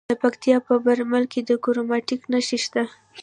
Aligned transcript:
د 0.09 0.13
پکتیکا 0.23 0.59
په 0.67 0.73
برمل 0.85 1.23
کې 1.31 1.39
د 1.49 1.51
کرومایټ 1.63 2.09
نښې 2.31 2.57
شته. 2.63 2.83